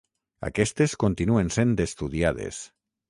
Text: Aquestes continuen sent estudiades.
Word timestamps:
Aquestes 0.47 0.95
continuen 1.03 1.53
sent 1.57 1.75
estudiades. 1.85 2.63